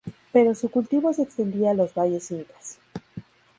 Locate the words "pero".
0.33-0.55